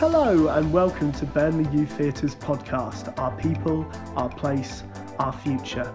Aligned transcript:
Hello 0.00 0.48
and 0.48 0.72
welcome 0.72 1.12
to 1.12 1.26
Burnley 1.26 1.70
Youth 1.76 1.98
Theatre's 1.98 2.34
podcast, 2.34 3.12
Our 3.18 3.36
People, 3.36 3.86
Our 4.16 4.30
Place, 4.30 4.82
Our 5.18 5.30
Future. 5.30 5.92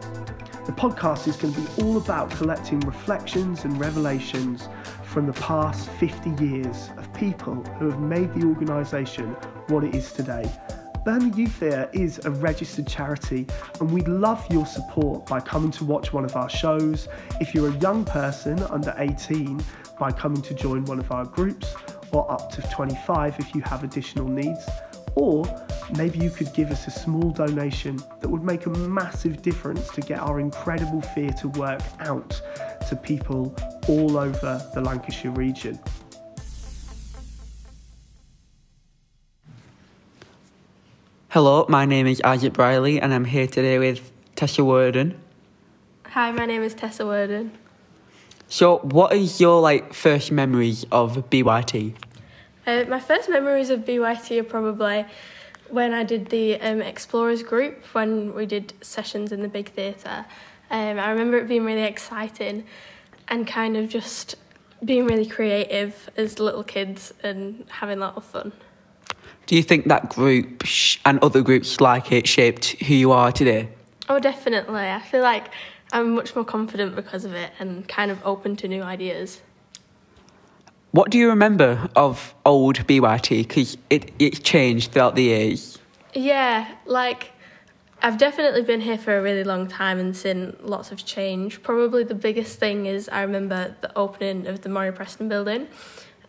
The 0.67 0.74
podcast 0.74 1.28
is 1.28 1.35
going 1.38 1.55
to 1.55 1.59
be 1.59 1.81
all 1.81 1.97
about 1.97 2.29
collecting 2.29 2.79
reflections 2.81 3.65
and 3.65 3.79
revelations 3.79 4.70
from 5.05 5.26
the 5.26 5.33
past 5.33 5.89
50 5.94 6.46
years 6.46 6.91
of 6.97 7.12
people 7.15 7.55
who 7.79 7.89
have 7.89 7.99
made 7.99 8.31
the 8.36 8.46
organisation 8.46 9.31
what 9.70 9.83
it 9.83 9.95
is 9.95 10.11
today. 10.11 10.53
Burnley 11.03 11.35
Youth 11.35 11.55
Theatre 11.55 11.89
is 11.91 12.23
a 12.25 12.29
registered 12.29 12.85
charity 12.85 13.47
and 13.79 13.89
we'd 13.89 14.07
love 14.07 14.45
your 14.51 14.67
support 14.67 15.25
by 15.25 15.39
coming 15.39 15.71
to 15.71 15.83
watch 15.83 16.13
one 16.13 16.25
of 16.25 16.35
our 16.35 16.49
shows. 16.49 17.07
If 17.41 17.55
you're 17.55 17.69
a 17.69 17.77
young 17.77 18.05
person 18.05 18.61
under 18.65 18.93
18, 18.99 19.63
by 19.97 20.11
coming 20.11 20.41
to 20.41 20.53
join 20.53 20.83
one 20.85 20.99
of 20.99 21.11
our 21.11 21.25
groups 21.25 21.73
or 22.11 22.29
up 22.31 22.51
to 22.51 22.61
25 22.63 23.39
if 23.39 23.55
you 23.55 23.61
have 23.61 23.83
additional 23.83 24.27
needs. 24.27 24.65
Or 25.15 25.45
maybe 25.97 26.19
you 26.19 26.29
could 26.29 26.54
give 26.54 26.71
us 26.71 26.87
a 26.87 26.91
small 26.91 27.32
donation 27.32 27.97
that 28.19 28.27
would 28.27 28.43
make 28.43 28.65
a 28.65 28.69
massive 28.69 29.41
difference 29.41 29.89
to 29.89 30.01
get 30.01 30.19
our 30.19 30.39
incredible 30.39 31.01
theatre 31.01 31.47
work 31.49 31.82
out 31.99 32.41
to 32.89 32.95
people 32.95 33.55
all 33.88 34.17
over 34.17 34.61
the 34.73 34.81
Lancashire 34.81 35.31
region. 35.31 35.80
Hello, 41.30 41.66
my 41.67 41.85
name 41.85 42.08
is 42.08 42.22
Ajit 42.22 42.53
Briley 42.53 43.02
and 43.02 43.13
I'm 43.13 43.25
here 43.25 43.47
today 43.47 43.77
with 43.77 44.11
Tessa 44.35 44.63
Worden. 44.63 45.19
Hi, 46.05 46.31
my 46.31 46.45
name 46.45 46.61
is 46.61 46.73
Tessa 46.73 47.05
Worden. 47.05 47.52
So, 48.55 48.77
what 48.77 49.11
is 49.11 49.41
your 49.41 49.59
like 49.59 49.94
first 49.94 50.31
memories 50.31 50.86
of 50.89 51.30
BYT? 51.30 51.94
Uh, 52.66 52.86
my 52.88 53.02
first 53.02 53.27
memories 53.30 53.69
of 53.69 53.81
BYT 53.81 54.39
are 54.39 54.45
probably 54.45 55.05
when 55.67 55.94
I 55.94 56.05
did 56.05 56.30
the 56.30 56.61
um, 56.61 56.81
Explorers 56.81 57.44
group 57.44 57.83
when 57.91 58.33
we 58.33 58.45
did 58.45 58.71
sessions 58.80 59.33
in 59.33 59.41
the 59.41 59.49
big 59.49 59.73
theatre. 59.73 60.25
Um, 60.71 60.97
I 60.97 61.09
remember 61.09 61.35
it 61.35 61.49
being 61.49 61.65
really 61.65 61.83
exciting 61.83 62.63
and 63.27 63.45
kind 63.45 63.75
of 63.75 63.89
just 63.89 64.35
being 64.85 65.05
really 65.05 65.25
creative 65.25 66.09
as 66.15 66.39
little 66.39 66.63
kids 66.63 67.13
and 67.23 67.65
having 67.67 67.97
a 67.97 68.02
lot 68.02 68.15
of 68.15 68.23
fun. 68.23 68.53
Do 69.47 69.58
you 69.58 69.63
think 69.63 69.87
that 69.87 70.08
group 70.08 70.63
sh- 70.65 70.99
and 71.03 71.19
other 71.19 71.41
groups 71.41 71.81
like 71.81 72.09
it 72.13 72.25
shaped 72.25 72.81
who 72.83 72.93
you 72.93 73.11
are 73.11 73.33
today? 73.33 73.67
Oh, 74.08 74.19
definitely. 74.19 74.87
I 74.87 75.02
feel 75.02 75.23
like 75.23 75.49
I'm 75.91 76.16
much 76.16 76.36
more 76.36 76.45
confident 76.45 76.95
because 76.95 77.25
of 77.25 77.33
it 77.33 77.52
and 77.59 77.88
kind 77.88 78.11
of 78.11 78.19
open 78.25 78.55
to 78.58 78.67
new 78.67 78.81
ideas. 78.81 79.41
What 80.92 81.11
do 81.11 81.17
you 81.17 81.30
remember 81.30 81.89
of 81.95 82.33
old 82.45 82.77
BYT? 82.88 83.47
Because 83.47 83.77
it, 83.89 84.11
it's 84.17 84.39
changed 84.39 84.94
throughout 84.94 85.16
the 85.16 85.23
years. 85.23 85.77
Yeah, 86.14 86.73
like 86.86 87.33
I've 88.02 88.17
definitely 88.17 88.61
been 88.61 88.81
here 88.81 88.97
for 88.97 89.17
a 89.17 89.22
really 89.22 89.44
long 89.44 89.67
time 89.67 90.00
and 90.00 90.16
seen 90.16 90.55
lots 90.61 90.92
of 90.92 91.05
change. 91.05 91.61
Probably 91.64 92.03
the 92.03 92.16
biggest 92.16 92.59
thing 92.59 92.86
is 92.86 93.09
I 93.09 93.22
remember 93.23 93.75
the 93.81 93.95
opening 93.97 94.47
of 94.47 94.61
the 94.61 94.70
Murray 94.70 94.92
Preston 94.92 95.27
building. 95.27 95.67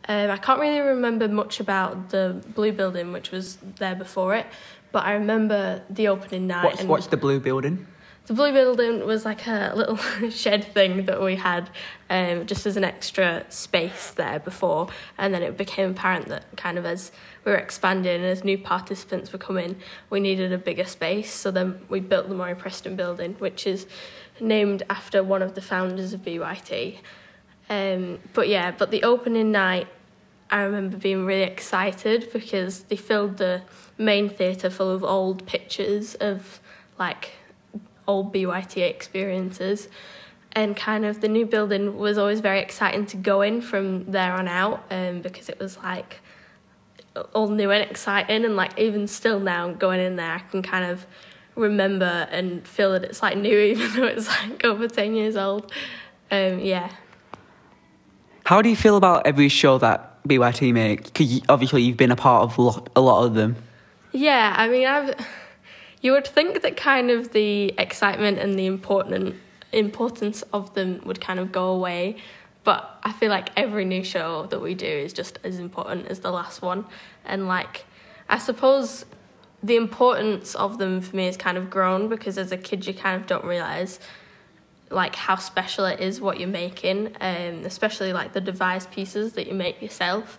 Um, 0.08 0.30
I 0.30 0.36
can't 0.36 0.60
really 0.60 0.80
remember 0.80 1.28
much 1.28 1.60
about 1.60 2.10
the 2.10 2.42
blue 2.54 2.72
building, 2.72 3.12
which 3.12 3.30
was 3.30 3.58
there 3.78 3.94
before 3.94 4.34
it, 4.36 4.46
but 4.90 5.04
I 5.04 5.14
remember 5.14 5.82
the 5.90 6.08
opening 6.08 6.46
night. 6.46 6.64
What's, 6.64 6.80
and 6.80 6.88
what's 6.88 7.06
the 7.08 7.16
blue 7.16 7.40
building? 7.40 7.86
The 8.26 8.34
blue 8.34 8.52
building 8.52 9.06
was 9.06 9.24
like 9.24 9.46
a 9.46 9.72
little 9.76 9.96
shed 10.30 10.64
thing 10.64 11.04
that 11.06 11.22
we 11.22 11.36
had 11.36 11.70
um, 12.10 12.46
just 12.46 12.66
as 12.66 12.76
an 12.76 12.82
extra 12.82 13.44
space 13.48 14.10
there 14.10 14.40
before, 14.40 14.88
and 15.16 15.32
then 15.32 15.42
it 15.42 15.56
became 15.56 15.90
apparent 15.90 16.26
that 16.26 16.44
kind 16.56 16.76
of 16.76 16.84
as 16.84 17.12
we 17.44 17.52
were 17.52 17.58
expanding 17.58 18.16
and 18.16 18.24
as 18.24 18.42
new 18.42 18.58
participants 18.58 19.32
were 19.32 19.38
coming, 19.38 19.76
we 20.10 20.18
needed 20.18 20.52
a 20.52 20.58
bigger 20.58 20.84
space. 20.84 21.32
So 21.32 21.52
then 21.52 21.80
we 21.88 22.00
built 22.00 22.28
the 22.28 22.34
Murray 22.34 22.56
Preston 22.56 22.96
building, 22.96 23.34
which 23.38 23.66
is 23.66 23.86
named 24.40 24.82
after 24.90 25.22
one 25.22 25.42
of 25.42 25.54
the 25.54 25.62
founders 25.62 26.12
of 26.12 26.22
BYT. 26.22 26.98
Um, 27.70 28.18
but 28.34 28.48
yeah, 28.48 28.72
but 28.72 28.90
the 28.90 29.04
opening 29.04 29.52
night, 29.52 29.86
I 30.50 30.62
remember 30.62 30.96
being 30.96 31.24
really 31.24 31.42
excited 31.42 32.28
because 32.32 32.84
they 32.84 32.96
filled 32.96 33.36
the 33.36 33.62
main 33.98 34.28
theatre 34.28 34.70
full 34.70 34.90
of 34.90 35.04
old 35.04 35.46
pictures 35.46 36.16
of 36.16 36.60
like 36.98 37.32
old 38.06 38.32
BYT 38.32 38.88
experiences. 38.88 39.88
And 40.52 40.74
kind 40.74 41.04
of 41.04 41.20
the 41.20 41.28
new 41.28 41.44
building 41.44 41.98
was 41.98 42.16
always 42.16 42.40
very 42.40 42.60
exciting 42.60 43.04
to 43.06 43.16
go 43.16 43.42
in 43.42 43.60
from 43.60 44.10
there 44.10 44.32
on 44.32 44.48
out 44.48 44.84
um, 44.90 45.20
because 45.20 45.48
it 45.48 45.58
was 45.58 45.76
like 45.78 46.20
all 47.34 47.48
new 47.48 47.70
and 47.70 47.88
exciting. 47.88 48.44
And 48.44 48.56
like 48.56 48.78
even 48.78 49.06
still 49.06 49.38
now 49.38 49.72
going 49.72 50.00
in 50.00 50.16
there, 50.16 50.32
I 50.32 50.38
can 50.38 50.62
kind 50.62 50.84
of 50.84 51.06
remember 51.54 52.28
and 52.30 52.66
feel 52.66 52.92
that 52.92 53.04
it's 53.04 53.22
like 53.22 53.36
new 53.36 53.58
even 53.58 53.92
though 53.94 54.06
it's 54.06 54.28
like 54.28 54.64
over 54.64 54.88
10 54.88 55.14
years 55.14 55.36
old. 55.36 55.70
Um, 56.30 56.58
yeah. 56.60 56.90
How 58.44 58.62
do 58.62 58.68
you 58.68 58.76
feel 58.76 58.96
about 58.96 59.26
every 59.26 59.48
show 59.48 59.76
that 59.78 60.22
BYT 60.22 60.72
make? 60.72 61.04
Because 61.04 61.40
obviously 61.48 61.82
you've 61.82 61.96
been 61.96 62.12
a 62.12 62.16
part 62.16 62.44
of 62.44 62.86
a 62.94 63.00
lot 63.00 63.24
of 63.26 63.34
them. 63.34 63.56
Yeah, 64.12 64.54
I 64.56 64.68
mean, 64.68 64.86
I've. 64.86 65.14
You 66.00 66.12
would 66.12 66.26
think 66.26 66.62
that 66.62 66.76
kind 66.76 67.10
of 67.10 67.32
the 67.32 67.74
excitement 67.78 68.38
and 68.38 68.58
the 68.58 68.66
important 68.66 69.36
importance 69.72 70.42
of 70.52 70.74
them 70.74 71.00
would 71.04 71.20
kind 71.20 71.40
of 71.40 71.52
go 71.52 71.68
away, 71.68 72.16
but 72.64 72.98
I 73.02 73.12
feel 73.12 73.30
like 73.30 73.50
every 73.56 73.84
new 73.84 74.02
show 74.02 74.46
that 74.46 74.60
we 74.60 74.74
do 74.74 74.86
is 74.86 75.12
just 75.12 75.38
as 75.44 75.58
important 75.58 76.06
as 76.08 76.20
the 76.20 76.30
last 76.30 76.62
one, 76.62 76.84
and 77.24 77.46
like, 77.46 77.84
I 78.28 78.38
suppose 78.38 79.04
the 79.62 79.76
importance 79.76 80.54
of 80.54 80.78
them 80.78 81.00
for 81.00 81.16
me 81.16 81.26
has 81.26 81.36
kind 81.36 81.56
of 81.56 81.70
grown 81.70 82.08
because 82.08 82.38
as 82.38 82.52
a 82.52 82.56
kid 82.56 82.86
you 82.86 82.94
kind 82.94 83.20
of 83.20 83.26
don't 83.26 83.44
realize 83.44 83.98
like 84.90 85.16
how 85.16 85.36
special 85.36 85.84
it 85.84 86.00
is 86.00 86.20
what 86.20 86.38
you're 86.38 86.48
making, 86.48 87.08
um, 87.20 87.64
especially 87.64 88.12
like 88.12 88.32
the 88.32 88.40
devised 88.40 88.90
pieces 88.90 89.32
that 89.32 89.46
you 89.48 89.54
make 89.54 89.82
yourself. 89.82 90.38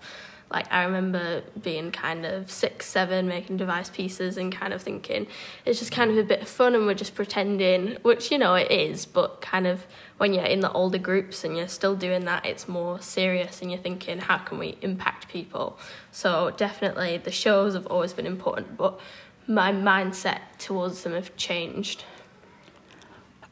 Like 0.49 0.71
I 0.71 0.83
remember 0.85 1.43
being 1.61 1.91
kind 1.91 2.25
of 2.25 2.49
six, 2.49 2.85
seven, 2.85 3.27
making 3.27 3.57
devised 3.57 3.93
pieces 3.93 4.37
and 4.37 4.51
kind 4.53 4.73
of 4.73 4.81
thinking 4.81 5.27
it's 5.65 5.79
just 5.79 5.91
kind 5.91 6.09
of 6.09 6.17
a 6.17 6.23
bit 6.23 6.41
of 6.41 6.47
fun 6.47 6.73
and 6.73 6.85
we're 6.85 6.93
just 6.93 7.15
pretending, 7.15 7.97
which 8.01 8.31
you 8.31 8.37
know 8.37 8.55
it 8.55 8.71
is, 8.71 9.05
but 9.05 9.41
kind 9.41 9.67
of 9.67 9.85
when 10.17 10.33
you're 10.33 10.45
in 10.45 10.61
the 10.61 10.71
older 10.71 10.97
groups 10.97 11.43
and 11.43 11.57
you're 11.57 11.67
still 11.67 11.95
doing 11.95 12.25
that, 12.25 12.45
it's 12.45 12.67
more 12.67 13.01
serious 13.01 13.61
and 13.61 13.71
you're 13.71 13.81
thinking 13.81 14.19
how 14.19 14.37
can 14.37 14.57
we 14.57 14.77
impact 14.81 15.27
people. 15.27 15.77
So 16.11 16.51
definitely 16.55 17.17
the 17.17 17.31
shows 17.31 17.73
have 17.73 17.87
always 17.87 18.13
been 18.13 18.25
important, 18.25 18.77
but 18.77 18.99
my 19.47 19.71
mindset 19.71 20.39
towards 20.59 21.03
them 21.03 21.13
have 21.13 21.35
changed. 21.35 22.05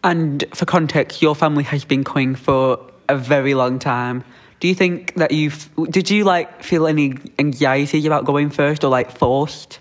And 0.03 0.45
for 0.53 0.65
context, 0.65 1.21
your 1.21 1.35
family 1.35 1.63
has 1.63 1.83
been 1.83 2.03
coming 2.03 2.35
for 2.35 2.79
a 3.09 3.17
very 3.17 3.53
long 3.53 3.79
time. 3.79 4.23
Do 4.65 4.69
you 4.69 4.73
think 4.73 5.13
that 5.13 5.29
you've 5.29 5.69
did 5.91 6.09
you 6.09 6.23
like 6.23 6.63
feel 6.63 6.87
any 6.87 7.13
anxiety 7.37 8.03
about 8.07 8.25
going 8.25 8.49
first 8.49 8.83
or 8.83 8.89
like 8.89 9.15
forced? 9.15 9.79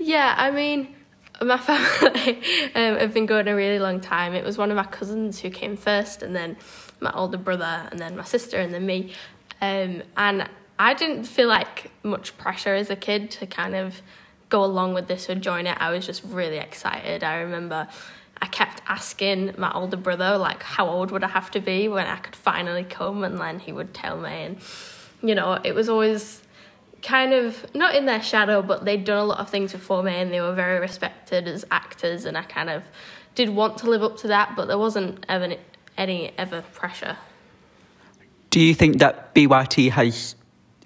Yeah, 0.00 0.34
I 0.36 0.50
mean, 0.50 0.92
my 1.40 1.58
family 1.68 2.38
um, 2.74 2.98
have 2.98 3.14
been 3.14 3.26
going 3.26 3.46
a 3.46 3.54
really 3.54 3.78
long 3.78 4.00
time. 4.00 4.34
It 4.34 4.44
was 4.44 4.58
one 4.58 4.72
of 4.72 4.76
my 4.76 4.82
cousins 4.82 5.38
who 5.38 5.48
came 5.48 5.76
first, 5.76 6.24
and 6.24 6.34
then 6.34 6.56
my 6.98 7.12
older 7.12 7.38
brother, 7.38 7.88
and 7.92 8.00
then 8.00 8.16
my 8.16 8.24
sister, 8.24 8.56
and 8.58 8.74
then 8.74 8.84
me. 8.84 9.12
Um, 9.60 10.02
and 10.16 10.50
I 10.76 10.94
didn't 10.94 11.22
feel 11.22 11.46
like 11.46 11.92
much 12.02 12.36
pressure 12.36 12.74
as 12.74 12.90
a 12.90 12.96
kid 12.96 13.30
to 13.38 13.46
kind 13.46 13.76
of 13.76 14.02
go 14.48 14.64
along 14.64 14.94
with 14.94 15.06
this 15.06 15.30
or 15.30 15.36
join 15.36 15.68
it. 15.68 15.76
I 15.80 15.92
was 15.92 16.04
just 16.04 16.24
really 16.24 16.58
excited. 16.58 17.22
I 17.22 17.36
remember 17.36 17.86
I 18.44 18.46
kept 18.48 18.82
asking 18.86 19.54
my 19.56 19.72
older 19.72 19.96
brother, 19.96 20.36
like, 20.36 20.62
how 20.62 20.86
old 20.86 21.10
would 21.12 21.24
I 21.24 21.28
have 21.28 21.50
to 21.52 21.60
be 21.60 21.88
when 21.88 22.06
I 22.06 22.16
could 22.16 22.36
finally 22.36 22.84
come? 22.84 23.24
And 23.24 23.40
then 23.40 23.58
he 23.58 23.72
would 23.72 23.94
tell 23.94 24.20
me. 24.20 24.30
And, 24.30 24.58
you 25.22 25.34
know, 25.34 25.58
it 25.64 25.74
was 25.74 25.88
always 25.88 26.42
kind 27.00 27.32
of 27.32 27.64
not 27.74 27.94
in 27.94 28.04
their 28.04 28.22
shadow, 28.22 28.60
but 28.60 28.84
they'd 28.84 29.02
done 29.02 29.16
a 29.16 29.24
lot 29.24 29.38
of 29.38 29.48
things 29.48 29.72
before 29.72 30.02
me 30.02 30.12
and 30.12 30.30
they 30.30 30.42
were 30.42 30.52
very 30.52 30.78
respected 30.78 31.48
as 31.48 31.64
actors. 31.70 32.26
And 32.26 32.36
I 32.36 32.42
kind 32.42 32.68
of 32.68 32.82
did 33.34 33.48
want 33.48 33.78
to 33.78 33.88
live 33.88 34.02
up 34.02 34.18
to 34.18 34.28
that, 34.28 34.54
but 34.54 34.66
there 34.66 34.76
wasn't 34.76 35.24
ever 35.26 35.56
any 35.96 36.34
ever 36.36 36.60
pressure. 36.74 37.16
Do 38.50 38.60
you 38.60 38.74
think 38.74 38.98
that 38.98 39.34
BYT 39.34 39.90
has 39.92 40.36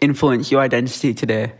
influenced 0.00 0.52
your 0.52 0.60
identity 0.60 1.12
today? 1.12 1.54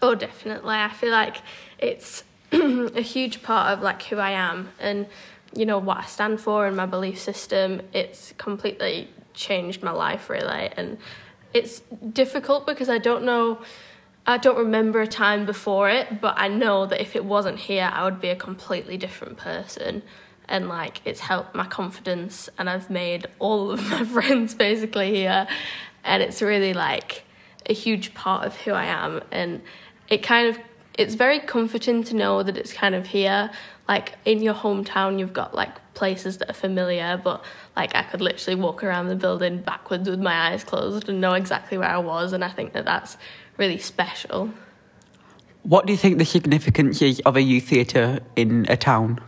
Oh, 0.00 0.14
definitely. 0.14 0.76
I 0.76 0.90
feel 0.90 1.10
like 1.10 1.38
it's 1.80 2.22
a 2.94 3.00
huge 3.00 3.42
part 3.42 3.72
of 3.72 3.82
like 3.82 4.02
who 4.04 4.16
I 4.16 4.30
am 4.30 4.68
and 4.80 5.06
you 5.56 5.66
know 5.66 5.78
what 5.78 5.98
I 5.98 6.04
stand 6.04 6.40
for 6.40 6.66
and 6.66 6.76
my 6.76 6.86
belief 6.86 7.18
system. 7.18 7.82
It's 7.92 8.32
completely 8.38 9.08
changed 9.34 9.82
my 9.82 9.90
life 9.90 10.28
really, 10.28 10.70
and 10.76 10.98
it's 11.52 11.80
difficult 12.12 12.66
because 12.66 12.88
I 12.88 12.98
don't 12.98 13.24
know. 13.24 13.60
I 14.26 14.38
don't 14.38 14.56
remember 14.56 15.02
a 15.02 15.06
time 15.06 15.44
before 15.44 15.90
it, 15.90 16.20
but 16.20 16.34
I 16.38 16.48
know 16.48 16.86
that 16.86 17.00
if 17.00 17.14
it 17.14 17.24
wasn't 17.24 17.58
here, 17.58 17.90
I 17.92 18.04
would 18.04 18.20
be 18.20 18.30
a 18.30 18.36
completely 18.36 18.96
different 18.96 19.36
person. 19.36 20.02
And 20.48 20.66
like, 20.66 21.02
it's 21.04 21.20
helped 21.20 21.54
my 21.54 21.66
confidence, 21.66 22.48
and 22.58 22.70
I've 22.70 22.88
made 22.88 23.26
all 23.38 23.70
of 23.70 23.86
my 23.90 24.04
friends 24.04 24.54
basically 24.54 25.14
here. 25.14 25.46
And 26.04 26.22
it's 26.22 26.40
really 26.40 26.72
like 26.72 27.24
a 27.66 27.74
huge 27.74 28.14
part 28.14 28.46
of 28.46 28.56
who 28.56 28.72
I 28.72 28.86
am. 28.86 29.22
And 29.30 29.60
it 30.08 30.22
kind 30.22 30.48
of 30.48 30.58
it's 30.98 31.14
very 31.14 31.40
comforting 31.40 32.04
to 32.04 32.14
know 32.14 32.42
that 32.42 32.56
it's 32.56 32.72
kind 32.72 32.94
of 32.94 33.06
here. 33.06 33.50
Like 33.88 34.14
in 34.24 34.42
your 34.42 34.54
hometown, 34.54 35.18
you've 35.18 35.32
got 35.32 35.54
like 35.54 35.70
places 35.94 36.38
that 36.38 36.50
are 36.50 36.54
familiar, 36.54 37.20
but 37.22 37.44
like 37.76 37.94
I 37.94 38.02
could 38.02 38.20
literally 38.20 38.60
walk 38.60 38.82
around 38.82 39.08
the 39.08 39.16
building 39.16 39.58
backwards 39.58 40.08
with 40.08 40.20
my 40.20 40.50
eyes 40.50 40.64
closed 40.64 41.08
and 41.08 41.20
know 41.20 41.34
exactly 41.34 41.78
where 41.78 41.88
I 41.88 41.98
was, 41.98 42.32
and 42.32 42.44
I 42.44 42.48
think 42.48 42.72
that 42.72 42.84
that's 42.84 43.16
really 43.56 43.78
special. 43.78 44.50
What 45.62 45.86
do 45.86 45.92
you 45.92 45.98
think 45.98 46.18
the 46.18 46.24
significance 46.24 47.00
is 47.02 47.20
of 47.20 47.36
a 47.36 47.42
youth 47.42 47.68
theatre 47.68 48.20
in 48.36 48.66
a 48.68 48.76
town? 48.76 49.20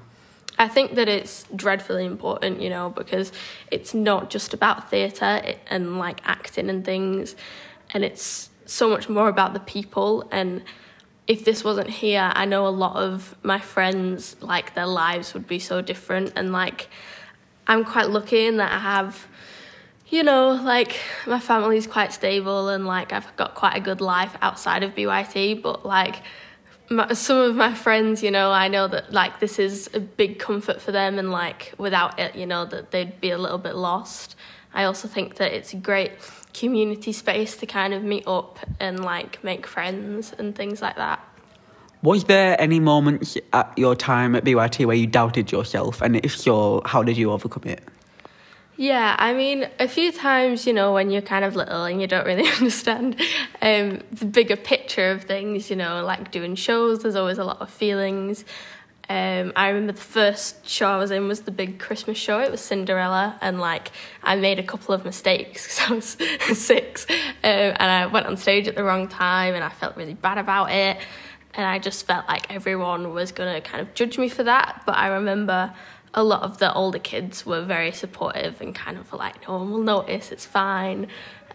I 0.58 0.68
think 0.68 0.94
that 0.94 1.08
it's 1.08 1.44
dreadfully 1.54 2.06
important, 2.06 2.62
you 2.62 2.70
know, 2.70 2.90
because 2.90 3.30
it's 3.70 3.92
not 3.92 4.30
just 4.30 4.54
about 4.54 4.90
theatre 4.90 5.54
and 5.68 5.98
like 5.98 6.20
acting 6.24 6.70
and 6.70 6.84
things, 6.84 7.36
and 7.90 8.04
it's 8.04 8.50
so 8.64 8.88
much 8.88 9.08
more 9.08 9.28
about 9.28 9.52
the 9.52 9.60
people. 9.60 10.26
And 10.30 10.62
if 11.26 11.44
this 11.44 11.64
wasn't 11.64 11.90
here, 11.90 12.30
I 12.34 12.44
know 12.44 12.66
a 12.66 12.70
lot 12.70 12.96
of 12.96 13.34
my 13.42 13.58
friends, 13.58 14.36
like 14.40 14.74
their 14.74 14.86
lives 14.86 15.34
would 15.34 15.46
be 15.46 15.58
so 15.58 15.80
different. 15.80 16.32
And 16.36 16.52
like, 16.52 16.88
I'm 17.66 17.84
quite 17.84 18.10
lucky 18.10 18.46
in 18.46 18.58
that 18.58 18.70
I 18.72 18.78
have, 18.78 19.26
you 20.08 20.22
know, 20.22 20.52
like 20.52 20.96
my 21.26 21.40
family's 21.40 21.86
quite 21.86 22.12
stable 22.12 22.68
and 22.68 22.86
like 22.86 23.12
I've 23.12 23.34
got 23.36 23.54
quite 23.54 23.76
a 23.76 23.80
good 23.80 24.00
life 24.00 24.36
outside 24.40 24.84
of 24.84 24.94
BYT, 24.94 25.62
but 25.62 25.84
like, 25.84 26.22
my, 26.88 27.12
some 27.14 27.38
of 27.38 27.56
my 27.56 27.74
friends, 27.74 28.22
you 28.22 28.30
know, 28.30 28.52
I 28.52 28.68
know 28.68 28.86
that 28.88 29.12
like 29.12 29.40
this 29.40 29.58
is 29.58 29.90
a 29.92 30.00
big 30.00 30.38
comfort 30.38 30.80
for 30.80 30.92
them, 30.92 31.18
and 31.18 31.30
like 31.30 31.74
without 31.78 32.18
it, 32.18 32.36
you 32.36 32.46
know, 32.46 32.64
that 32.66 32.90
they'd 32.90 33.20
be 33.20 33.30
a 33.30 33.38
little 33.38 33.58
bit 33.58 33.74
lost. 33.74 34.36
I 34.72 34.84
also 34.84 35.08
think 35.08 35.36
that 35.36 35.52
it's 35.52 35.74
great 35.74 36.12
community 36.58 37.12
space 37.12 37.56
to 37.58 37.66
kind 37.66 37.92
of 37.94 38.02
meet 38.02 38.26
up 38.26 38.58
and 38.80 39.04
like 39.04 39.42
make 39.44 39.66
friends 39.66 40.32
and 40.38 40.54
things 40.54 40.80
like 40.82 40.96
that. 40.96 41.20
Was 42.02 42.24
there 42.24 42.60
any 42.60 42.78
moments 42.78 43.36
at 43.52 43.72
your 43.76 43.96
time 43.96 44.36
at 44.36 44.44
BYT 44.44 44.86
where 44.86 44.96
you 44.96 45.06
doubted 45.06 45.50
yourself, 45.50 46.02
and 46.02 46.16
if 46.24 46.36
so, 46.36 46.82
how 46.84 47.02
did 47.02 47.16
you 47.16 47.32
overcome 47.32 47.64
it? 47.64 47.82
Yeah, 48.78 49.16
I 49.18 49.32
mean, 49.32 49.68
a 49.80 49.88
few 49.88 50.12
times, 50.12 50.66
you 50.66 50.74
know, 50.74 50.92
when 50.92 51.10
you're 51.10 51.22
kind 51.22 51.46
of 51.46 51.56
little 51.56 51.84
and 51.84 52.00
you 52.00 52.06
don't 52.06 52.26
really 52.26 52.46
understand 52.56 53.18
um, 53.62 54.00
the 54.12 54.26
bigger 54.26 54.56
picture 54.56 55.10
of 55.10 55.24
things, 55.24 55.70
you 55.70 55.76
know, 55.76 56.04
like 56.04 56.30
doing 56.30 56.54
shows, 56.54 57.02
there's 57.02 57.16
always 57.16 57.38
a 57.38 57.44
lot 57.44 57.60
of 57.62 57.70
feelings. 57.70 58.44
Um, 59.08 59.52
I 59.54 59.68
remember 59.68 59.92
the 59.92 60.00
first 60.00 60.68
show 60.68 60.88
I 60.88 60.96
was 60.96 61.12
in 61.12 61.28
was 61.28 61.42
the 61.42 61.52
big 61.52 61.78
Christmas 61.78 62.18
show. 62.18 62.40
It 62.40 62.50
was 62.50 62.60
Cinderella, 62.60 63.38
and 63.40 63.60
like 63.60 63.92
I 64.22 64.34
made 64.34 64.58
a 64.58 64.64
couple 64.64 64.94
of 64.94 65.04
mistakes 65.04 65.62
because 65.88 65.90
I 65.90 65.94
was 65.94 66.58
six, 66.58 67.06
um, 67.08 67.16
and 67.42 67.82
I 67.82 68.06
went 68.06 68.26
on 68.26 68.36
stage 68.36 68.66
at 68.66 68.74
the 68.74 68.82
wrong 68.82 69.06
time, 69.06 69.54
and 69.54 69.62
I 69.62 69.68
felt 69.68 69.96
really 69.96 70.14
bad 70.14 70.38
about 70.38 70.72
it, 70.72 70.98
and 71.54 71.64
I 71.64 71.78
just 71.78 72.06
felt 72.06 72.26
like 72.26 72.52
everyone 72.52 73.12
was 73.12 73.30
gonna 73.30 73.60
kind 73.60 73.80
of 73.80 73.94
judge 73.94 74.18
me 74.18 74.28
for 74.28 74.42
that. 74.42 74.82
But 74.86 74.96
I 74.96 75.08
remember 75.08 75.72
a 76.12 76.24
lot 76.24 76.42
of 76.42 76.58
the 76.58 76.72
older 76.72 76.98
kids 76.98 77.46
were 77.46 77.62
very 77.62 77.92
supportive 77.92 78.60
and 78.60 78.74
kind 78.74 78.96
of 78.96 79.12
like, 79.12 79.46
no 79.46 79.58
one 79.58 79.70
will 79.70 79.82
notice, 79.82 80.32
it's 80.32 80.46
fine. 80.46 81.08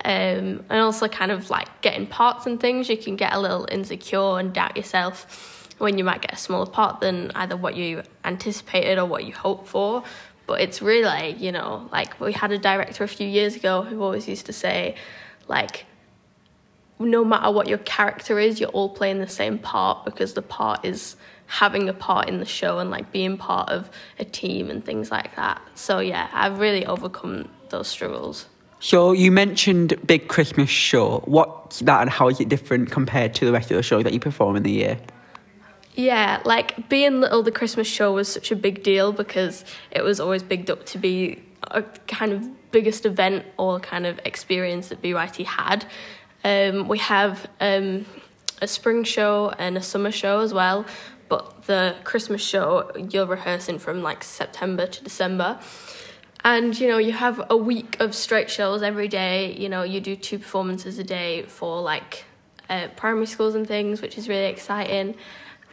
Um, 0.05 0.63
and 0.69 0.79
also, 0.79 1.07
kind 1.09 1.31
of 1.31 1.49
like 1.49 1.81
getting 1.81 2.07
parts 2.07 2.45
and 2.45 2.59
things, 2.59 2.87
you 2.87 2.97
can 2.97 3.17
get 3.17 3.33
a 3.33 3.39
little 3.39 3.67
insecure 3.69 4.39
and 4.39 4.53
doubt 4.53 4.77
yourself 4.77 5.60
when 5.81 5.97
you 5.97 6.03
might 6.03 6.21
get 6.21 6.33
a 6.33 6.37
smaller 6.37 6.65
part 6.65 6.99
than 6.99 7.31
either 7.35 7.57
what 7.57 7.75
you 7.75 8.03
anticipated 8.23 8.97
or 8.97 9.05
what 9.05 9.25
you 9.25 9.33
hoped 9.33 9.67
for. 9.67 10.03
But 10.47 10.61
it's 10.61 10.81
really, 10.81 11.31
you 11.33 11.51
know, 11.51 11.89
like 11.91 12.19
we 12.19 12.33
had 12.33 12.51
a 12.51 12.57
director 12.57 13.03
a 13.03 13.07
few 13.07 13.27
years 13.27 13.55
ago 13.55 13.81
who 13.81 14.01
always 14.01 14.27
used 14.27 14.45
to 14.47 14.53
say, 14.53 14.95
like, 15.47 15.85
no 16.99 17.25
matter 17.25 17.51
what 17.51 17.67
your 17.67 17.79
character 17.79 18.39
is, 18.39 18.59
you're 18.59 18.69
all 18.69 18.89
playing 18.89 19.19
the 19.19 19.27
same 19.27 19.57
part 19.57 20.05
because 20.05 20.33
the 20.33 20.41
part 20.41 20.85
is 20.85 21.15
having 21.47 21.89
a 21.89 21.93
part 21.93 22.29
in 22.29 22.39
the 22.39 22.45
show 22.45 22.79
and 22.79 22.89
like 22.89 23.11
being 23.11 23.37
part 23.37 23.69
of 23.69 23.89
a 24.19 24.23
team 24.23 24.69
and 24.69 24.85
things 24.85 25.11
like 25.11 25.35
that. 25.35 25.61
So 25.75 25.99
yeah, 25.99 26.29
I've 26.31 26.59
really 26.59 26.85
overcome 26.85 27.49
those 27.69 27.87
struggles. 27.87 28.45
So 28.79 29.11
you 29.11 29.31
mentioned 29.31 29.95
Big 30.05 30.27
Christmas 30.27 30.69
Show. 30.69 31.19
What's 31.25 31.79
that 31.81 32.01
and 32.01 32.09
how 32.09 32.29
is 32.29 32.39
it 32.39 32.49
different 32.49 32.89
compared 32.89 33.33
to 33.35 33.45
the 33.45 33.51
rest 33.51 33.69
of 33.69 33.77
the 33.77 33.83
show 33.83 34.01
that 34.01 34.13
you 34.13 34.19
perform 34.19 34.55
in 34.55 34.63
the 34.63 34.71
year? 34.71 34.97
Yeah, 35.95 36.41
like 36.45 36.87
being 36.89 37.21
little, 37.21 37.43
the 37.43 37.51
Christmas 37.51 37.87
show 37.87 38.13
was 38.13 38.27
such 38.27 38.51
a 38.51 38.55
big 38.55 38.83
deal 38.83 39.11
because 39.11 39.65
it 39.91 40.03
was 40.03 40.19
always 40.19 40.41
bigged 40.41 40.69
up 40.69 40.85
to 40.87 40.97
be 40.97 41.43
a 41.63 41.83
kind 42.07 42.31
of 42.31 42.71
biggest 42.71 43.05
event 43.05 43.45
or 43.57 43.79
kind 43.79 44.05
of 44.05 44.19
experience 44.25 44.87
that 44.89 45.01
BYT 45.01 45.45
had. 45.45 45.85
Um, 46.43 46.87
we 46.87 46.97
have 46.99 47.47
um, 47.59 48.05
a 48.61 48.67
spring 48.67 49.03
show 49.03 49.53
and 49.57 49.77
a 49.77 49.81
summer 49.81 50.11
show 50.11 50.39
as 50.39 50.53
well, 50.53 50.85
but 51.27 51.63
the 51.63 51.95
Christmas 52.03 52.41
show 52.41 52.91
you're 53.09 53.25
rehearsing 53.25 53.79
from 53.79 54.01
like 54.01 54.23
September 54.23 54.87
to 54.87 55.03
December. 55.03 55.59
And 56.43 56.77
you 56.79 56.87
know, 56.87 56.97
you 56.97 57.11
have 57.11 57.45
a 57.49 57.57
week 57.57 57.97
of 57.99 58.15
straight 58.15 58.49
shows 58.49 58.81
every 58.81 59.07
day. 59.07 59.53
You 59.53 59.69
know, 59.69 59.83
you 59.83 59.99
do 59.99 60.15
two 60.15 60.39
performances 60.39 60.97
a 60.97 61.03
day 61.03 61.43
for 61.43 61.81
like 61.81 62.25
uh, 62.69 62.87
primary 62.95 63.27
schools 63.27 63.53
and 63.53 63.67
things, 63.67 64.01
which 64.01 64.17
is 64.17 64.27
really 64.27 64.45
exciting. 64.45 65.15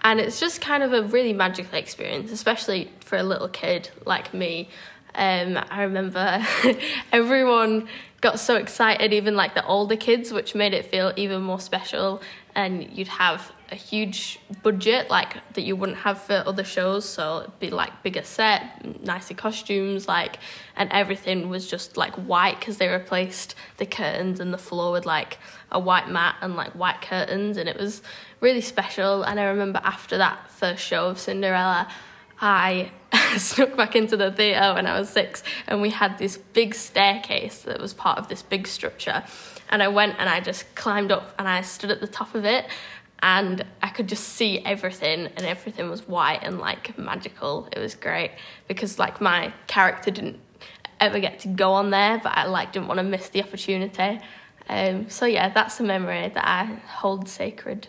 And 0.02 0.20
it's 0.20 0.40
just 0.40 0.60
kind 0.60 0.82
of 0.82 0.92
a 0.92 1.02
really 1.02 1.32
magical 1.32 1.78
experience, 1.78 2.30
especially 2.30 2.90
for 3.00 3.16
a 3.16 3.22
little 3.22 3.48
kid 3.48 3.90
like 4.04 4.32
me. 4.32 4.68
Um, 5.14 5.58
I 5.70 5.82
remember 5.82 6.44
everyone 7.12 7.88
got 8.20 8.38
so 8.38 8.56
excited, 8.56 9.12
even 9.12 9.34
like 9.34 9.54
the 9.54 9.64
older 9.66 9.96
kids, 9.96 10.32
which 10.32 10.54
made 10.54 10.74
it 10.74 10.86
feel 10.86 11.12
even 11.16 11.42
more 11.42 11.60
special. 11.60 12.22
And 12.54 12.90
you'd 12.96 13.08
have 13.08 13.52
a 13.70 13.74
huge 13.74 14.40
budget 14.62 15.10
like 15.10 15.36
that 15.54 15.62
you 15.62 15.76
wouldn't 15.76 15.98
have 15.98 16.20
for 16.20 16.42
other 16.46 16.64
shows. 16.64 17.04
So 17.06 17.40
it'd 17.40 17.58
be 17.58 17.70
like 17.70 18.02
bigger 18.02 18.22
set 18.22 19.04
nicer 19.04 19.34
costumes 19.34 20.08
like 20.08 20.38
and 20.76 20.90
everything 20.92 21.48
was 21.48 21.68
just 21.68 21.96
like 21.96 22.14
white 22.14 22.58
because 22.58 22.78
they 22.78 22.88
replaced 22.88 23.54
the 23.76 23.86
curtains 23.86 24.40
and 24.40 24.52
the 24.52 24.58
floor 24.58 24.92
with 24.92 25.06
like 25.06 25.38
a 25.70 25.78
white 25.78 26.08
mat 26.08 26.36
and 26.40 26.56
like 26.56 26.72
white 26.72 27.02
curtains. 27.02 27.56
And 27.56 27.68
it 27.68 27.78
was 27.78 28.02
really 28.40 28.60
special. 28.60 29.22
And 29.22 29.38
i 29.38 29.44
remember 29.44 29.80
after 29.82 30.18
that 30.18 30.50
first 30.50 30.82
show 30.82 31.08
of 31.08 31.18
cinderella 31.18 31.88
i 32.40 32.90
snuck 33.36 33.76
back 33.76 33.96
into 33.96 34.16
the 34.16 34.30
theatre 34.30 34.74
when 34.74 34.86
i 34.86 34.98
was 34.98 35.08
six 35.08 35.42
and 35.66 35.80
we 35.80 35.90
had 35.90 36.16
this 36.18 36.36
big 36.36 36.74
staircase 36.74 37.62
that 37.62 37.80
was 37.80 37.92
part 37.92 38.18
of 38.18 38.28
this 38.28 38.42
big 38.42 38.66
structure. 38.66 39.24
And 39.70 39.82
i 39.82 39.88
went 39.88 40.16
and 40.18 40.28
i 40.28 40.40
just 40.40 40.74
climbed 40.74 41.12
up 41.12 41.34
and 41.38 41.48
i 41.48 41.60
stood 41.62 41.90
at 41.90 42.00
the 42.00 42.06
top 42.06 42.34
of 42.34 42.44
it 42.44 42.66
and 43.20 43.64
I 43.82 43.88
could 43.88 44.08
just 44.08 44.24
see 44.24 44.60
everything 44.64 45.26
and 45.26 45.40
everything 45.40 45.90
was 45.90 46.06
white 46.06 46.40
and 46.42 46.58
like 46.58 46.96
magical. 46.98 47.68
It 47.72 47.78
was 47.78 47.94
great 47.94 48.32
because 48.68 48.98
like 48.98 49.20
my 49.20 49.52
character 49.66 50.10
didn't 50.10 50.38
ever 51.00 51.18
get 51.18 51.40
to 51.40 51.48
go 51.48 51.72
on 51.72 51.90
there, 51.90 52.18
but 52.18 52.36
I 52.36 52.46
like 52.46 52.72
didn't 52.72 52.88
want 52.88 52.98
to 52.98 53.04
miss 53.04 53.28
the 53.28 53.42
opportunity. 53.42 54.20
Um, 54.68 55.08
so 55.08 55.26
yeah, 55.26 55.48
that's 55.48 55.80
a 55.80 55.82
memory 55.82 56.28
that 56.28 56.46
I 56.46 56.64
hold 56.86 57.28
sacred. 57.28 57.88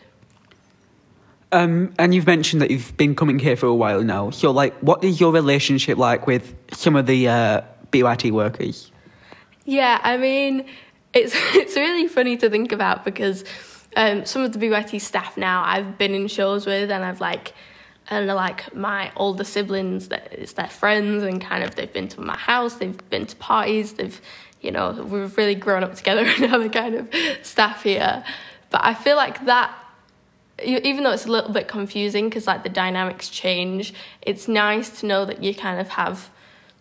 Um, 1.51 1.93
and 1.97 2.13
you've 2.13 2.27
mentioned 2.27 2.61
that 2.61 2.69
you've 2.69 2.95
been 2.95 3.15
coming 3.15 3.39
here 3.39 3.55
for 3.55 3.65
a 3.65 3.73
while 3.73 4.03
now. 4.03 4.29
So 4.29 4.51
like, 4.51 4.75
what 4.79 5.03
is 5.03 5.19
your 5.19 5.31
relationship 5.31 5.97
like 5.97 6.27
with 6.27 6.55
some 6.73 6.95
of 6.95 7.07
the 7.07 7.27
uh, 7.27 7.61
BYT 7.91 8.31
workers? 8.31 8.91
Yeah, 9.65 9.99
I 10.03 10.17
mean, 10.17 10.65
it's 11.13 11.33
it's 11.55 11.75
really 11.75 12.07
funny 12.07 12.37
to 12.37 12.49
think 12.49 12.71
about 12.71 13.03
because 13.03 13.43
um, 13.99 14.25
some 14.25 14.43
of 14.43 14.53
the 14.53 14.59
BYT 14.59 15.01
staff 15.01 15.35
now 15.35 15.61
I've 15.61 15.97
been 15.97 16.15
in 16.15 16.29
shows 16.29 16.65
with, 16.65 16.89
and 16.89 17.03
I've 17.03 17.19
like, 17.19 17.53
and 18.09 18.27
like 18.27 18.73
my 18.73 19.11
older 19.17 19.43
siblings, 19.43 20.07
that 20.07 20.31
it's 20.31 20.53
their 20.53 20.69
friends, 20.69 21.21
and 21.23 21.41
kind 21.41 21.65
of 21.65 21.75
they've 21.75 21.91
been 21.91 22.07
to 22.09 22.21
my 22.21 22.37
house, 22.37 22.75
they've 22.75 23.09
been 23.09 23.25
to 23.25 23.35
parties, 23.35 23.93
they've, 23.93 24.19
you 24.61 24.71
know, 24.71 24.91
we've 24.91 25.35
really 25.35 25.53
grown 25.53 25.83
up 25.83 25.95
together 25.95 26.21
and 26.25 26.39
now 26.39 26.57
the 26.57 26.69
kind 26.69 26.95
of 26.95 27.13
staff 27.43 27.83
here. 27.83 28.23
But 28.69 28.85
I 28.85 28.93
feel 28.93 29.17
like 29.17 29.45
that, 29.47 29.77
even 30.63 31.03
though 31.03 31.11
it's 31.11 31.25
a 31.25 31.31
little 31.31 31.51
bit 31.51 31.67
confusing 31.67 32.29
because 32.29 32.47
like 32.47 32.63
the 32.63 32.69
dynamics 32.69 33.27
change, 33.27 33.93
it's 34.21 34.47
nice 34.47 35.01
to 35.01 35.07
know 35.07 35.25
that 35.25 35.43
you 35.43 35.53
kind 35.53 35.81
of 35.81 35.89
have 35.89 36.29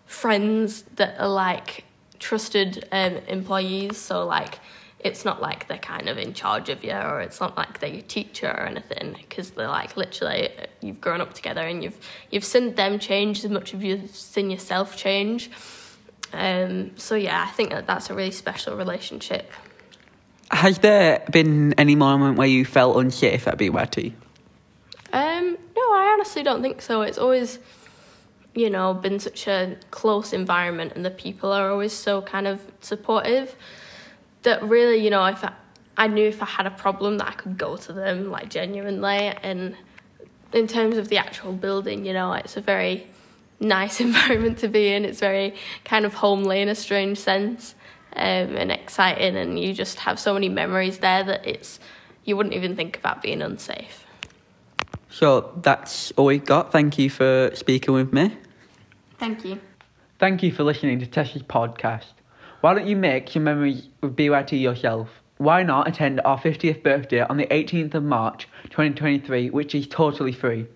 friends 0.07 0.83
that 0.95 1.19
are 1.19 1.29
like 1.29 1.85
trusted 2.21 2.87
um, 2.93 3.17
employees. 3.27 3.97
So 3.97 4.25
like 4.25 4.61
it's 5.01 5.25
not 5.25 5.41
like 5.41 5.69
they're 5.69 5.79
kind 5.79 6.09
of 6.09 6.19
in 6.19 6.35
charge 6.35 6.69
of 6.69 6.83
you 6.83 6.93
or 6.93 7.21
it's 7.21 7.41
not 7.41 7.57
like 7.57 7.79
they're 7.79 7.89
your 7.89 8.03
teacher 8.03 8.49
or 8.49 8.67
anything 8.67 9.17
because 9.21 9.51
they're 9.51 9.69
like 9.69 9.97
literally 9.97 10.51
you've 10.81 11.01
grown 11.01 11.21
up 11.21 11.35
together 11.35 11.61
and 11.61 11.85
you've 11.85 11.99
you've 12.31 12.45
seen 12.45 12.75
them 12.75 12.99
change 12.99 13.45
as 13.45 13.51
much 13.51 13.75
as 13.75 13.83
you've 13.83 14.11
seen 14.11 14.51
yourself 14.51 14.97
change 14.97 15.51
um, 16.33 16.91
so 16.97 17.15
yeah 17.15 17.45
i 17.49 17.51
think 17.53 17.71
that 17.71 17.87
that's 17.87 18.11
a 18.11 18.15
really 18.15 18.33
special 18.33 18.77
relationship 18.77 19.51
has 20.51 20.79
there 20.79 21.23
been 21.31 21.75
any 21.75 21.95
moment 21.95 22.39
where 22.39 22.49
you 22.49 22.65
felt 22.65 22.97
unsafe 22.97 23.47
at 23.47 23.59
BYT? 23.59 24.13
Um, 25.13 25.59
no, 25.77 25.83
I 25.93 26.11
honestly 26.15 26.43
don't 26.43 26.63
think 26.63 26.81
so. 26.81 27.03
It's 27.03 27.19
always, 27.19 27.59
you 28.55 28.71
know, 28.71 28.95
been 28.95 29.19
such 29.19 29.47
a 29.47 29.77
close 29.91 30.33
environment, 30.33 30.93
and 30.95 31.05
the 31.05 31.11
people 31.11 31.53
are 31.53 31.71
always 31.71 31.93
so 31.93 32.23
kind 32.23 32.47
of 32.47 32.61
supportive 32.81 33.57
that 34.43 34.63
really, 34.63 34.99
you 34.99 35.11
know, 35.11 35.25
if 35.25 35.45
I, 35.45 35.53
I 35.97 36.07
knew 36.07 36.27
if 36.27 36.43
I 36.43 36.47
had 36.47 36.67
a 36.67 36.71
problem 36.71 37.19
that 37.19 37.29
I 37.29 37.33
could 37.33 37.59
go 37.59 37.77
to 37.77 37.93
them 37.93 38.31
like 38.31 38.51
genuinely 38.51 39.35
and 39.43 39.77
in 40.53 40.67
terms 40.67 40.97
of 40.97 41.09
the 41.09 41.19
actual 41.19 41.53
building, 41.53 42.07
you 42.07 42.13
know, 42.13 42.33
it's 42.33 42.57
a 42.57 42.61
very 42.61 43.07
nice 43.61 44.01
environment 44.09 44.59
to 44.59 44.69
be 44.69 44.93
in. 44.93 45.05
It's 45.05 45.21
very 45.21 45.55
kind 45.85 46.05
of 46.05 46.15
homely 46.15 46.61
in 46.61 46.69
a 46.69 46.75
strange 46.75 47.19
sense 47.19 47.75
um, 48.17 48.57
and 48.57 48.73
exciting, 48.73 49.37
and 49.37 49.59
you 49.59 49.75
just 49.75 49.99
have 50.01 50.19
so 50.19 50.35
many 50.35 50.49
memories 50.49 50.99
there 50.99 51.23
that 51.25 51.47
it's 51.47 51.79
you 52.25 52.37
wouldn't 52.37 52.55
even 52.55 52.77
think 52.77 52.99
about 52.99 53.23
being 53.23 53.43
unsafe. 53.43 54.05
So 55.11 55.53
that's 55.63 56.11
all 56.13 56.27
we 56.27 56.39
got. 56.39 56.73
Thank 56.73 56.99
you 56.99 57.11
for 57.11 57.51
speaking 57.55 57.95
with 57.95 58.13
me. 58.13 58.37
Thank 59.19 59.45
you. 59.45 59.61
Thank 60.19 60.43
you 60.43 60.53
for 60.53 60.65
listening 60.65 60.99
to 61.01 61.07
Tessa's 61.07 61.43
podcast. 61.43 62.05
Why 62.61 62.75
don't 62.75 62.89
you 62.89 62.97
make 62.97 63.37
your 63.37 63.45
memories 63.45 63.89
with 64.01 64.17
BYT 64.17 64.61
yourself? 64.61 65.09
Why 65.37 65.63
not 65.63 65.87
attend 65.87 66.21
our 66.25 66.37
50th 66.37 66.83
birthday 66.83 67.21
on 67.21 67.37
the 67.37 67.47
18th 67.47 67.95
of 67.95 68.03
March 68.03 68.49
2023, 68.65 69.51
which 69.51 69.77
is 69.77 69.87
totally 69.87 70.33
free? 70.33 70.67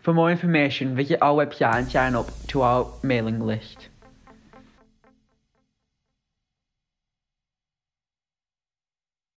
For 0.00 0.14
more 0.14 0.30
information, 0.30 0.94
visit 0.94 1.18
our 1.20 1.44
website 1.44 1.78
and 1.78 1.90
sign 1.90 2.14
up 2.14 2.46
to 2.48 2.62
our 2.62 2.86
mailing 3.02 3.40
list. 3.40 3.88